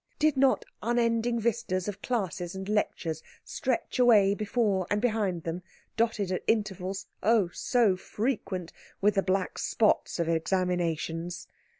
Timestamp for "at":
6.31-6.41